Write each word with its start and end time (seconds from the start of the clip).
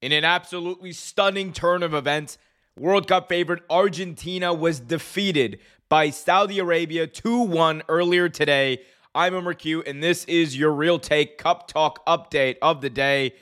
In 0.00 0.12
an 0.12 0.24
absolutely 0.24 0.92
stunning 0.92 1.52
turn 1.52 1.82
of 1.82 1.92
events, 1.92 2.38
World 2.76 3.08
Cup 3.08 3.28
favorite 3.28 3.64
Argentina 3.68 4.54
was 4.54 4.78
defeated 4.78 5.58
by 5.88 6.10
Saudi 6.10 6.60
Arabia 6.60 7.08
2 7.08 7.40
1 7.40 7.82
earlier 7.88 8.28
today. 8.28 8.78
I'm 9.12 9.54
Q, 9.54 9.82
and 9.82 10.00
this 10.00 10.24
is 10.26 10.56
your 10.56 10.70
real 10.70 11.00
take 11.00 11.36
Cup 11.36 11.66
Talk 11.66 12.06
update 12.06 12.58
of 12.62 12.80
the 12.80 12.90
day. 12.90 13.34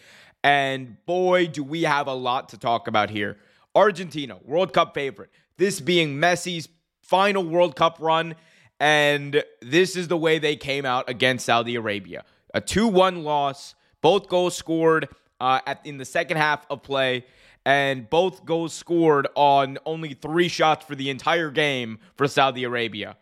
And 0.43 0.97
boy, 1.05 1.49
do 1.49 1.63
we 1.63 1.83
have 1.83 2.07
a 2.07 2.15
lot 2.15 2.49
to 2.51 2.59
talk 2.59 2.89
about 2.89 3.11
here. 3.11 3.37
Argentina, 3.75 4.39
World 4.43 4.73
Cup 4.73 4.95
favorite. 4.95 5.29
This 5.59 5.79
being 5.83 6.17
Messi's 6.17 6.71
final 7.03 7.45
World 7.45 7.77
Cup 7.77 7.99
run. 8.01 8.35
And 8.81 9.45
this 9.61 9.95
is 9.95 10.09
the 10.09 10.17
way 10.17 10.39
they 10.39 10.57
came 10.57 10.87
out 10.87 11.11
against 11.11 11.45
Saudi 11.45 11.75
Arabia 11.75 12.25
a 12.55 12.63
2 12.63 12.89
1 12.89 13.25
loss, 13.25 13.75
both 14.01 14.29
goals 14.29 14.57
scored 14.57 15.09
uh, 15.41 15.61
at, 15.67 15.81
in 15.85 15.99
the 15.99 16.05
second 16.05 16.37
half 16.37 16.67
of 16.71 16.83
play 16.83 17.25
and 17.67 18.09
both 18.09 18.45
goals 18.45 18.73
scored 18.73 19.27
on 19.35 19.77
only 19.85 20.15
three 20.15 20.47
shots 20.47 20.87
for 20.87 20.95
the 20.95 21.11
entire 21.11 21.51
game 21.51 21.99
for 22.15 22.29
Saudi 22.29 22.63
Arabia. 22.63 23.17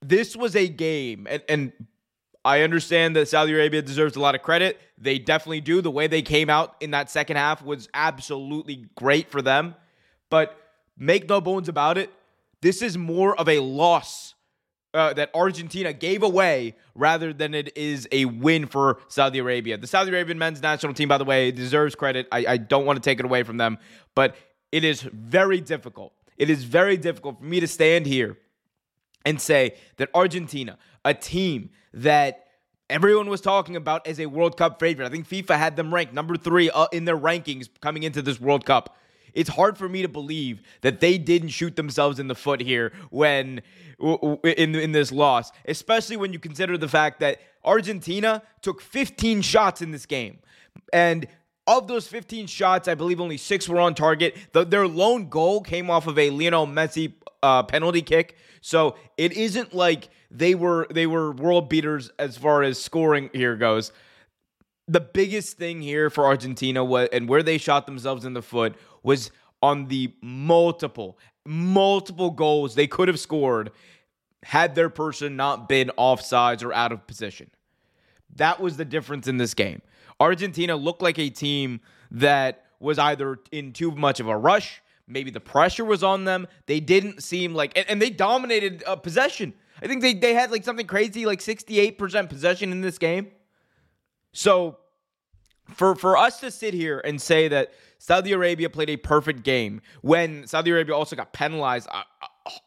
This 0.00 0.34
was 0.34 0.56
a 0.56 0.66
game, 0.66 1.26
and, 1.28 1.42
and 1.46 1.72
I 2.46 2.62
understand 2.62 3.14
that 3.16 3.28
Saudi 3.28 3.52
Arabia 3.52 3.82
deserves 3.82 4.16
a 4.16 4.20
lot 4.20 4.34
of 4.34 4.42
credit. 4.42 4.80
They 4.96 5.18
definitely 5.18 5.60
do. 5.60 5.82
The 5.82 5.90
way 5.90 6.06
they 6.06 6.22
came 6.22 6.48
out 6.48 6.76
in 6.80 6.92
that 6.92 7.10
second 7.10 7.36
half 7.36 7.62
was 7.62 7.90
absolutely 7.92 8.86
great 8.94 9.30
for 9.30 9.42
them. 9.42 9.74
But 10.30 10.58
make 10.96 11.28
no 11.28 11.42
bones 11.42 11.68
about 11.68 11.98
it, 11.98 12.10
this 12.62 12.80
is 12.80 12.96
more 12.96 13.38
of 13.38 13.50
a 13.50 13.58
loss 13.58 14.33
uh, 14.94 15.12
that 15.12 15.30
Argentina 15.34 15.92
gave 15.92 16.22
away 16.22 16.76
rather 16.94 17.32
than 17.32 17.52
it 17.52 17.76
is 17.76 18.08
a 18.12 18.24
win 18.24 18.66
for 18.66 18.98
Saudi 19.08 19.40
Arabia. 19.40 19.76
The 19.76 19.86
Saudi 19.86 20.10
Arabian 20.10 20.38
men's 20.38 20.62
national 20.62 20.94
team, 20.94 21.08
by 21.08 21.18
the 21.18 21.24
way, 21.24 21.50
deserves 21.50 21.94
credit. 21.94 22.28
I, 22.30 22.46
I 22.46 22.56
don't 22.56 22.86
want 22.86 22.96
to 22.96 23.02
take 23.02 23.18
it 23.18 23.24
away 23.24 23.42
from 23.42 23.56
them, 23.56 23.78
but 24.14 24.36
it 24.70 24.84
is 24.84 25.02
very 25.02 25.60
difficult. 25.60 26.12
It 26.38 26.48
is 26.48 26.64
very 26.64 26.96
difficult 26.96 27.38
for 27.38 27.44
me 27.44 27.60
to 27.60 27.66
stand 27.66 28.06
here 28.06 28.38
and 29.24 29.40
say 29.40 29.74
that 29.96 30.10
Argentina, 30.14 30.78
a 31.04 31.14
team 31.14 31.70
that 31.92 32.46
everyone 32.88 33.28
was 33.28 33.40
talking 33.40 33.76
about 33.76 34.06
as 34.06 34.20
a 34.20 34.26
World 34.26 34.56
Cup 34.56 34.78
favorite, 34.78 35.06
I 35.06 35.08
think 35.08 35.28
FIFA 35.28 35.58
had 35.58 35.76
them 35.76 35.92
ranked 35.92 36.12
number 36.12 36.36
three 36.36 36.70
uh, 36.70 36.86
in 36.92 37.04
their 37.04 37.16
rankings 37.16 37.68
coming 37.80 38.02
into 38.02 38.22
this 38.22 38.40
World 38.40 38.64
Cup 38.64 38.96
it's 39.34 39.50
hard 39.50 39.76
for 39.76 39.88
me 39.88 40.02
to 40.02 40.08
believe 40.08 40.62
that 40.80 41.00
they 41.00 41.18
didn't 41.18 41.48
shoot 41.48 41.76
themselves 41.76 42.18
in 42.18 42.28
the 42.28 42.34
foot 42.34 42.60
here 42.60 42.92
when 43.10 43.62
in 43.98 44.74
in 44.74 44.92
this 44.92 45.12
loss, 45.12 45.52
especially 45.66 46.16
when 46.16 46.32
you 46.32 46.38
consider 46.38 46.78
the 46.78 46.88
fact 46.88 47.20
that 47.20 47.40
Argentina 47.64 48.42
took 48.62 48.80
15 48.80 49.42
shots 49.42 49.82
in 49.82 49.90
this 49.90 50.06
game. 50.06 50.38
And 50.92 51.26
of 51.66 51.88
those 51.88 52.06
15 52.06 52.46
shots, 52.46 52.88
I 52.88 52.94
believe 52.94 53.20
only 53.20 53.38
six 53.38 53.68
were 53.68 53.80
on 53.80 53.94
target. 53.94 54.36
The, 54.52 54.64
their 54.64 54.86
lone 54.86 55.28
goal 55.28 55.62
came 55.62 55.90
off 55.90 56.06
of 56.06 56.18
a 56.18 56.30
Lionel 56.30 56.66
Messi 56.66 57.14
uh, 57.42 57.62
penalty 57.62 58.02
kick. 58.02 58.36
So 58.60 58.96
it 59.16 59.32
isn't 59.32 59.74
like 59.74 60.08
they 60.30 60.54
were 60.54 60.86
they 60.90 61.06
were 61.06 61.32
world 61.32 61.68
beaters 61.68 62.10
as 62.18 62.36
far 62.36 62.62
as 62.62 62.82
scoring 62.82 63.30
here 63.32 63.56
goes. 63.56 63.92
The 64.86 65.00
biggest 65.00 65.56
thing 65.56 65.80
here 65.80 66.10
for 66.10 66.26
Argentina 66.26 66.84
was, 66.84 67.08
and 67.12 67.28
where 67.28 67.42
they 67.42 67.58
shot 67.58 67.86
themselves 67.86 68.24
in 68.24 68.34
the 68.34 68.42
foot 68.42 68.74
was 69.02 69.30
on 69.62 69.86
the 69.86 70.12
multiple, 70.20 71.18
multiple 71.46 72.30
goals 72.30 72.74
they 72.74 72.86
could 72.86 73.08
have 73.08 73.18
scored 73.18 73.70
had 74.42 74.74
their 74.74 74.90
person 74.90 75.36
not 75.36 75.68
been 75.68 75.90
offsides 75.96 76.62
or 76.62 76.72
out 76.72 76.92
of 76.92 77.06
position. 77.06 77.50
That 78.36 78.60
was 78.60 78.76
the 78.76 78.84
difference 78.84 79.26
in 79.26 79.38
this 79.38 79.54
game. 79.54 79.80
Argentina 80.20 80.76
looked 80.76 81.00
like 81.00 81.18
a 81.18 81.30
team 81.30 81.80
that 82.10 82.66
was 82.78 82.98
either 82.98 83.38
in 83.50 83.72
too 83.72 83.90
much 83.90 84.20
of 84.20 84.28
a 84.28 84.36
rush, 84.36 84.82
maybe 85.06 85.30
the 85.30 85.40
pressure 85.40 85.84
was 85.84 86.02
on 86.02 86.24
them. 86.24 86.46
They 86.66 86.80
didn't 86.80 87.22
seem 87.22 87.54
like, 87.54 87.76
and, 87.76 87.88
and 87.88 88.02
they 88.02 88.10
dominated 88.10 88.82
uh, 88.86 88.96
possession. 88.96 89.54
I 89.82 89.86
think 89.86 90.02
they, 90.02 90.14
they 90.14 90.34
had 90.34 90.50
like 90.50 90.64
something 90.64 90.86
crazy, 90.86 91.26
like 91.26 91.40
68% 91.40 92.28
possession 92.28 92.72
in 92.72 92.80
this 92.80 92.98
game. 92.98 93.28
So 94.34 94.76
for 95.72 95.94
for 95.94 96.18
us 96.18 96.40
to 96.40 96.50
sit 96.50 96.74
here 96.74 97.00
and 97.04 97.20
say 97.22 97.48
that 97.48 97.72
Saudi 97.98 98.32
Arabia 98.32 98.68
played 98.68 98.90
a 98.90 98.98
perfect 98.98 99.42
game 99.42 99.80
when 100.02 100.46
Saudi 100.46 100.70
Arabia 100.70 100.94
also 100.94 101.16
got 101.16 101.32
penalized 101.32 101.88
a, 101.88 102.02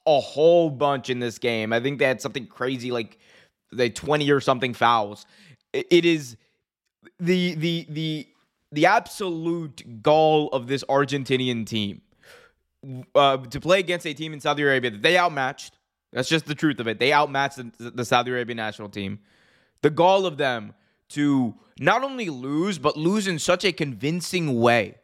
a, 0.07 0.19
whole 0.19 0.72
bunch 0.72 1.11
in 1.11 1.19
this 1.19 1.38
game. 1.38 1.72
I 1.72 1.79
think 1.79 2.00
they 2.00 2.06
had 2.06 2.22
something 2.22 2.47
crazy 2.47 2.89
like 2.89 3.19
they 3.72 3.91
20 3.91 4.31
or 4.31 4.39
something 4.39 4.73
fouls. 4.73 5.27
it, 5.73 6.06
is 6.06 6.38
the 7.19 7.53
the 7.56 7.85
the 7.89 8.27
the 8.72 8.85
absolute 8.85 10.01
gall 10.01 10.50
of 10.50 10.67
this 10.67 10.83
Argentinian 10.85 11.67
team 11.67 12.01
uh, 13.13 13.38
to 13.38 13.59
play 13.59 13.79
against 13.79 14.07
a 14.07 14.13
team 14.13 14.33
in 14.33 14.39
Saudi 14.39 14.63
Arabia 14.63 14.91
that 14.91 15.01
they 15.01 15.17
outmatched. 15.17 15.77
That's 16.13 16.29
just 16.29 16.45
the 16.45 16.56
truth 16.56 16.79
of 16.79 16.88
it. 16.88 17.00
They 17.00 17.13
outmatched 17.13 17.57
the, 17.57 17.91
the 17.91 18.06
Saudi 18.06 18.31
Arabian 18.31 18.57
national 18.57 18.89
team. 18.89 19.19
The 19.81 19.89
gall 19.89 20.25
of 20.25 20.38
them 20.38 20.73
to 21.09 21.56
not 21.79 22.03
only 22.03 22.29
lose, 22.29 22.78
but 22.79 22.97
lose 22.97 23.28
in 23.28 23.40
such 23.40 23.63
a 23.63 23.72
convincing 23.72 24.59
way. 24.59 24.95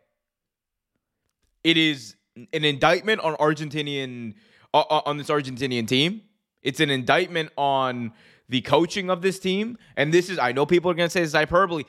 It 1.64 1.78
is 1.78 2.16
an 2.36 2.66
indictment 2.66 3.22
on 3.22 3.36
Argentinian 3.36 4.34
uh, 4.74 4.84
uh, 4.90 5.02
on 5.06 5.18
this 5.18 5.28
Argentinian 5.28 5.88
team. 5.88 6.22
It's 6.62 6.80
an 6.80 6.90
indictment 6.90 7.52
on 7.58 8.12
the 8.50 8.62
coaching 8.62 9.09
of 9.09 9.22
this 9.22 9.40
team. 9.40 9.78
And 9.96 10.14
this 10.14 10.30
is 10.30 10.40
I 10.40 10.52
know 10.52 10.66
people 10.66 10.91
are 10.91 10.96
to 10.96 11.09
say 11.09 11.22
this 11.22 11.30
is 11.30 11.36
hyperbole. 11.36 11.84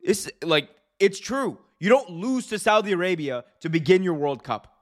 It's 0.00 0.28
like 0.42 0.70
it's 0.98 1.20
true. 1.20 1.58
You 1.78 1.90
don't 1.90 2.10
lose 2.10 2.46
to 2.48 2.58
Saudi 2.58 2.92
Arabia 2.92 3.44
to 3.60 3.68
begin 3.68 4.02
your 4.02 4.14
World 4.14 4.42
Cup. 4.42 4.72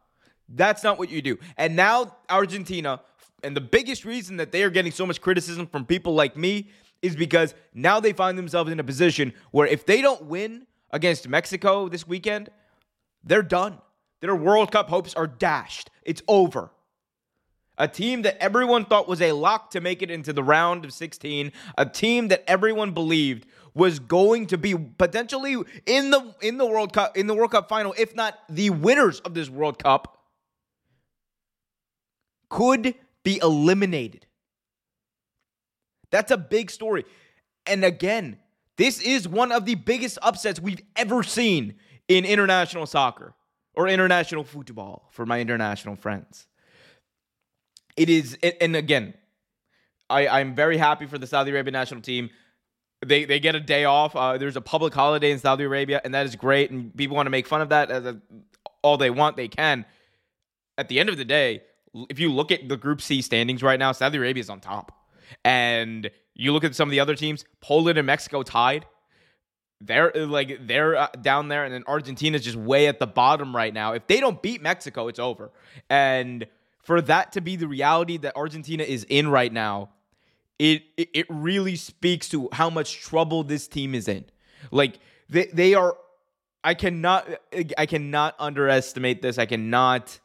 That's 0.48 0.84
not 0.84 0.98
what 0.98 1.10
you 1.10 1.22
do. 1.22 1.38
And 1.56 1.74
now 1.74 2.16
Argentina 2.28 3.00
and 3.42 3.56
the 3.56 3.60
biggest 3.60 4.04
reason 4.04 4.36
that 4.36 4.52
they 4.52 4.62
are 4.62 4.70
getting 4.70 4.92
so 4.92 5.04
much 5.04 5.20
criticism 5.20 5.66
from 5.66 5.84
people 5.84 6.14
like 6.14 6.36
me 6.36 6.70
is 7.04 7.14
because 7.14 7.54
now 7.74 8.00
they 8.00 8.12
find 8.12 8.38
themselves 8.38 8.72
in 8.72 8.80
a 8.80 8.84
position 8.84 9.34
where 9.50 9.66
if 9.66 9.84
they 9.84 10.00
don't 10.00 10.24
win 10.24 10.66
against 10.90 11.28
Mexico 11.28 11.88
this 11.88 12.08
weekend, 12.08 12.48
they're 13.22 13.42
done. 13.42 13.78
Their 14.20 14.34
World 14.34 14.72
Cup 14.72 14.88
hopes 14.88 15.14
are 15.14 15.26
dashed. 15.26 15.90
It's 16.02 16.22
over. 16.26 16.70
A 17.76 17.86
team 17.86 18.22
that 18.22 18.38
everyone 18.40 18.86
thought 18.86 19.06
was 19.06 19.20
a 19.20 19.32
lock 19.32 19.70
to 19.72 19.80
make 19.80 20.00
it 20.00 20.10
into 20.10 20.32
the 20.32 20.42
round 20.42 20.84
of 20.84 20.92
16, 20.92 21.52
a 21.76 21.84
team 21.84 22.28
that 22.28 22.42
everyone 22.46 22.92
believed 22.92 23.46
was 23.74 23.98
going 23.98 24.46
to 24.46 24.56
be 24.56 24.74
potentially 24.74 25.56
in 25.84 26.10
the 26.10 26.34
in 26.40 26.56
the 26.56 26.64
World 26.64 26.92
Cup 26.92 27.16
in 27.16 27.26
the 27.26 27.34
World 27.34 27.50
Cup 27.50 27.68
final, 27.68 27.94
if 27.98 28.14
not 28.14 28.38
the 28.48 28.70
winners 28.70 29.20
of 29.20 29.34
this 29.34 29.50
World 29.50 29.82
Cup, 29.82 30.16
could 32.48 32.94
be 33.24 33.40
eliminated. 33.42 34.26
That's 36.14 36.30
a 36.30 36.36
big 36.36 36.70
story. 36.70 37.04
And 37.66 37.84
again, 37.84 38.38
this 38.76 39.00
is 39.00 39.26
one 39.26 39.50
of 39.50 39.64
the 39.64 39.74
biggest 39.74 40.16
upsets 40.22 40.60
we've 40.60 40.80
ever 40.94 41.24
seen 41.24 41.74
in 42.06 42.24
international 42.24 42.86
soccer 42.86 43.34
or 43.74 43.88
international 43.88 44.44
football 44.44 45.08
for 45.10 45.26
my 45.26 45.40
international 45.40 45.96
friends. 45.96 46.46
It 47.96 48.08
is, 48.08 48.38
and 48.60 48.76
again, 48.76 49.14
I, 50.08 50.28
I'm 50.28 50.54
very 50.54 50.76
happy 50.76 51.06
for 51.06 51.18
the 51.18 51.26
Saudi 51.26 51.50
Arabia 51.50 51.72
national 51.72 52.02
team. 52.02 52.30
They, 53.04 53.24
they 53.24 53.40
get 53.40 53.56
a 53.56 53.60
day 53.60 53.84
off. 53.84 54.14
Uh, 54.14 54.38
there's 54.38 54.56
a 54.56 54.60
public 54.60 54.94
holiday 54.94 55.32
in 55.32 55.40
Saudi 55.40 55.64
Arabia, 55.64 56.00
and 56.04 56.14
that 56.14 56.26
is 56.26 56.36
great. 56.36 56.70
And 56.70 56.96
people 56.96 57.16
want 57.16 57.26
to 57.26 57.30
make 57.30 57.48
fun 57.48 57.60
of 57.60 57.70
that 57.70 57.90
uh, 57.90 58.12
all 58.82 58.98
they 58.98 59.10
want, 59.10 59.36
they 59.36 59.48
can. 59.48 59.84
At 60.78 60.88
the 60.88 61.00
end 61.00 61.08
of 61.08 61.16
the 61.16 61.24
day, 61.24 61.62
if 62.08 62.20
you 62.20 62.32
look 62.32 62.52
at 62.52 62.68
the 62.68 62.76
Group 62.76 63.02
C 63.02 63.20
standings 63.20 63.64
right 63.64 63.80
now, 63.80 63.90
Saudi 63.90 64.18
Arabia 64.18 64.40
is 64.42 64.48
on 64.48 64.60
top. 64.60 65.00
And 65.44 66.10
you 66.34 66.52
look 66.52 66.64
at 66.64 66.74
some 66.74 66.88
of 66.88 66.90
the 66.90 67.00
other 67.00 67.14
teams, 67.14 67.44
Poland 67.60 67.98
and 67.98 68.06
Mexico 68.06 68.42
tied. 68.42 68.86
They're 69.80 70.12
like 70.14 70.66
they're 70.66 70.96
uh, 70.96 71.08
down 71.20 71.48
there, 71.48 71.64
and 71.64 71.74
then 71.74 71.84
Argentina's 71.86 72.42
just 72.42 72.56
way 72.56 72.86
at 72.86 72.98
the 72.98 73.06
bottom 73.06 73.54
right 73.54 73.74
now. 73.74 73.92
If 73.92 74.06
they 74.06 74.20
don't 74.20 74.40
beat 74.40 74.62
Mexico, 74.62 75.08
it's 75.08 75.18
over. 75.18 75.50
And 75.90 76.46
for 76.82 77.00
that 77.02 77.32
to 77.32 77.40
be 77.40 77.56
the 77.56 77.68
reality 77.68 78.16
that 78.18 78.36
Argentina 78.36 78.82
is 78.82 79.04
in 79.08 79.28
right 79.28 79.52
now, 79.52 79.90
it 80.58 80.84
it 80.96 81.26
really 81.28 81.76
speaks 81.76 82.28
to 82.30 82.48
how 82.52 82.70
much 82.70 83.00
trouble 83.00 83.42
this 83.42 83.68
team 83.68 83.94
is 83.94 84.08
in. 84.08 84.24
Like 84.70 85.00
they 85.28 85.46
they 85.46 85.74
are 85.74 85.96
I 86.62 86.74
cannot 86.74 87.28
I 87.76 87.86
cannot 87.86 88.36
underestimate 88.38 89.20
this. 89.22 89.38
I 89.38 89.46
cannot 89.46 90.18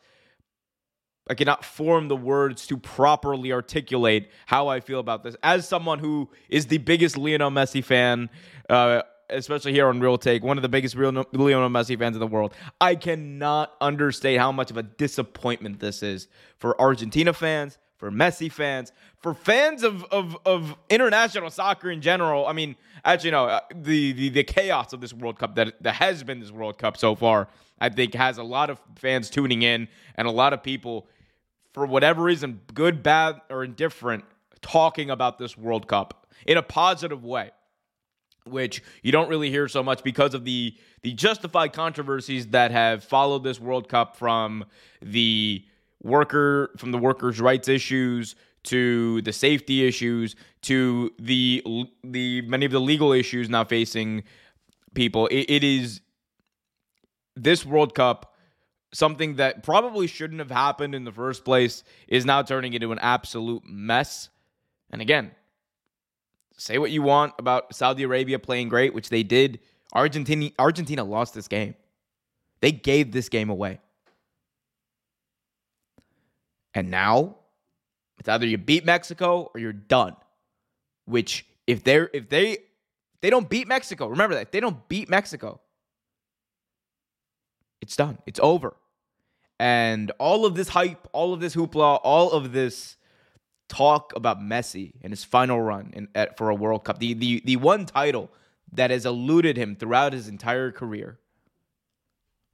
I 1.29 1.35
cannot 1.35 1.63
form 1.63 2.07
the 2.07 2.15
words 2.15 2.65
to 2.67 2.77
properly 2.77 3.53
articulate 3.53 4.31
how 4.47 4.67
I 4.67 4.79
feel 4.79 4.99
about 4.99 5.23
this. 5.23 5.35
As 5.43 5.67
someone 5.67 5.99
who 5.99 6.27
is 6.49 6.65
the 6.65 6.79
biggest 6.79 7.17
Lionel 7.17 7.51
Messi 7.51 7.83
fan, 7.83 8.29
uh, 8.67 9.03
especially 9.29 9.73
here 9.73 9.87
on 9.87 9.99
Real 9.99 10.17
Take, 10.17 10.43
one 10.43 10.57
of 10.57 10.63
the 10.63 10.69
biggest 10.69 10.95
Real 10.95 11.11
Lionel 11.11 11.69
Messi 11.69 11.97
fans 11.97 12.15
in 12.15 12.19
the 12.19 12.27
world, 12.27 12.53
I 12.81 12.95
cannot 12.95 13.73
understate 13.79 14.39
how 14.39 14.51
much 14.51 14.71
of 14.71 14.77
a 14.77 14.83
disappointment 14.83 15.79
this 15.79 16.01
is 16.01 16.27
for 16.57 16.79
Argentina 16.81 17.31
fans, 17.31 17.77
for 17.97 18.09
Messi 18.09 18.51
fans, 18.51 18.91
for 19.19 19.35
fans 19.35 19.83
of, 19.83 20.03
of, 20.05 20.35
of 20.45 20.75
international 20.89 21.51
soccer 21.51 21.91
in 21.91 22.01
general. 22.01 22.47
I 22.47 22.53
mean, 22.53 22.75
actually, 23.05 23.31
no, 23.31 23.45
uh, 23.45 23.59
the, 23.75 24.13
the, 24.13 24.29
the 24.29 24.43
chaos 24.43 24.93
of 24.93 25.01
this 25.01 25.13
World 25.13 25.37
Cup 25.37 25.53
that, 25.55 25.75
that 25.83 25.95
has 25.95 26.23
been 26.23 26.39
this 26.39 26.51
World 26.51 26.77
Cup 26.77 26.97
so 26.97 27.13
far, 27.13 27.49
I 27.79 27.89
think 27.89 28.15
has 28.15 28.37
a 28.37 28.43
lot 28.43 28.69
of 28.69 28.81
fans 28.95 29.29
tuning 29.29 29.61
in 29.61 29.87
and 30.15 30.27
a 30.27 30.31
lot 30.31 30.53
of 30.53 30.63
people, 30.63 31.07
for 31.73 31.85
whatever 31.85 32.23
reason, 32.23 32.61
good, 32.73 33.03
bad, 33.03 33.41
or 33.49 33.63
indifferent, 33.63 34.25
talking 34.61 35.09
about 35.09 35.37
this 35.37 35.57
World 35.57 35.87
Cup 35.87 36.27
in 36.45 36.57
a 36.57 36.63
positive 36.63 37.23
way 37.23 37.51
which 38.45 38.81
you 39.03 39.11
don't 39.11 39.29
really 39.29 39.49
hear 39.49 39.67
so 39.67 39.83
much 39.83 40.03
because 40.03 40.33
of 40.33 40.45
the 40.45 40.75
the 41.01 41.13
justified 41.13 41.71
controversies 41.71 42.47
that 42.47 42.71
have 42.71 43.03
followed 43.03 43.43
this 43.43 43.59
World 43.59 43.87
Cup 43.87 44.15
from 44.15 44.65
the 45.01 45.63
worker 46.01 46.71
from 46.77 46.91
the 46.91 46.97
workers' 46.97 47.39
rights 47.39 47.67
issues 47.67 48.35
to 48.63 49.21
the 49.21 49.33
safety 49.33 49.87
issues 49.87 50.35
to 50.61 51.11
the 51.19 51.63
the 52.03 52.41
many 52.43 52.65
of 52.65 52.71
the 52.71 52.81
legal 52.81 53.11
issues 53.11 53.49
now 53.49 53.63
facing 53.63 54.23
people. 54.93 55.27
it, 55.27 55.45
it 55.49 55.63
is 55.63 56.01
this 57.35 57.65
World 57.65 57.95
Cup 57.95 58.28
something 58.91 59.35
that 59.35 59.63
probably 59.63 60.07
shouldn't 60.07 60.39
have 60.39 60.51
happened 60.51 60.95
in 60.95 61.03
the 61.03 61.11
first 61.11 61.45
place 61.45 61.83
is 62.07 62.25
now 62.25 62.41
turning 62.41 62.73
into 62.73 62.91
an 62.91 62.99
absolute 62.99 63.63
mess. 63.65 64.29
And 64.89 65.01
again, 65.01 65.31
say 66.57 66.77
what 66.77 66.91
you 66.91 67.01
want 67.01 67.33
about 67.37 67.73
Saudi 67.75 68.03
Arabia 68.03 68.39
playing 68.39 68.69
great, 68.69 68.93
which 68.93 69.09
they 69.09 69.23
did. 69.23 69.59
Argentina 69.93 70.51
Argentina 70.57 71.03
lost 71.03 71.33
this 71.33 71.47
game. 71.47 71.75
They 72.61 72.71
gave 72.71 73.11
this 73.11 73.29
game 73.29 73.49
away. 73.49 73.79
And 76.73 76.91
now 76.91 77.37
it's 78.19 78.29
either 78.29 78.45
you 78.45 78.57
beat 78.57 78.85
Mexico 78.85 79.49
or 79.53 79.59
you're 79.59 79.73
done. 79.73 80.15
Which 81.05 81.45
if 81.65 81.83
they're 81.83 82.09
if 82.13 82.29
they 82.29 82.51
if 82.51 83.21
they 83.21 83.29
don't 83.29 83.49
beat 83.49 83.67
Mexico, 83.67 84.07
remember 84.07 84.35
that. 84.35 84.41
If 84.43 84.51
they 84.51 84.59
don't 84.59 84.87
beat 84.87 85.09
Mexico, 85.09 85.61
it's 87.81 87.95
done. 87.95 88.19
It's 88.25 88.39
over. 88.41 88.75
And 89.59 90.11
all 90.19 90.45
of 90.45 90.55
this 90.55 90.69
hype, 90.69 91.07
all 91.11 91.33
of 91.33 91.41
this 91.41 91.55
hoopla, 91.55 91.99
all 92.03 92.31
of 92.31 92.53
this 92.53 92.95
talk 93.67 94.13
about 94.15 94.39
Messi 94.39 94.93
and 95.01 95.11
his 95.11 95.23
final 95.23 95.61
run 95.61 95.91
in, 95.93 96.07
at, 96.15 96.37
for 96.37 96.49
a 96.49 96.55
World 96.55 96.85
Cup, 96.85 96.99
the, 96.99 97.13
the, 97.13 97.41
the 97.45 97.55
one 97.57 97.85
title 97.85 98.29
that 98.71 98.89
has 98.91 99.05
eluded 99.05 99.57
him 99.57 99.75
throughout 99.75 100.13
his 100.13 100.27
entire 100.27 100.71
career. 100.71 101.19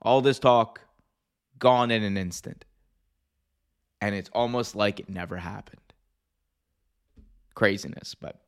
All 0.01 0.21
this 0.21 0.39
talk 0.39 0.81
gone 1.59 1.91
in 1.91 2.03
an 2.03 2.17
instant. 2.17 2.65
And 4.01 4.13
it's 4.13 4.29
almost 4.33 4.75
like 4.75 4.99
it 4.99 5.09
never 5.09 5.37
happened. 5.37 5.81
Craziness. 7.53 8.15
But 8.15 8.39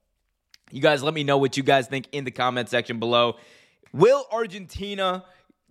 you 0.71 0.81
guys 0.81 1.01
let 1.03 1.13
me 1.13 1.23
know 1.23 1.37
what 1.37 1.57
you 1.57 1.63
guys 1.63 1.87
think 1.87 2.07
in 2.11 2.25
the 2.25 2.31
comment 2.31 2.69
section 2.69 2.99
below. 2.99 3.37
Will 3.93 4.25
Argentina 4.31 5.23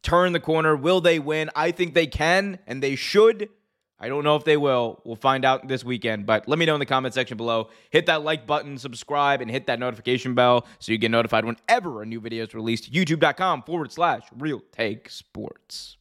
turn 0.02 0.32
the 0.32 0.40
corner? 0.40 0.76
Will 0.76 1.00
they 1.00 1.19
win? 1.19 1.50
I 1.54 1.70
think 1.70 1.94
they 1.94 2.06
can 2.06 2.58
and 2.66 2.82
they 2.82 2.96
should. 2.96 3.48
I 3.98 4.08
don't 4.08 4.25
know 4.25 4.37
if 4.37 4.44
they 4.44 4.58
will. 4.58 5.00
We'll 5.04 5.16
find 5.16 5.44
out 5.44 5.69
this 5.69 5.82
weekend. 5.82 6.26
But 6.26 6.46
let 6.48 6.58
me 6.58 6.66
know 6.66 6.75
in 6.75 6.81
the 6.81 6.87
comment 6.87 7.14
section 7.14 7.37
below. 7.37 7.70
Hit 7.90 8.06
that 8.06 8.22
like 8.22 8.46
button, 8.46 8.76
subscribe, 8.76 9.40
and 9.40 9.50
hit 9.50 9.66
that 9.69 9.78
notification 9.78 10.34
bell 10.34 10.66
so 10.81 10.93
you 10.93 10.98
get 10.98 11.10
notified 11.10 11.44
whenever 11.46 12.02
a 12.02 12.06
new 12.06 12.20
video 12.20 12.44
is 12.44 12.54
released. 12.54 12.93
YouTube.com 12.93 13.62
forward 13.62 13.90
slash 13.93 14.22
real 14.37 14.60
take 14.70 15.08
sports. 15.08 15.94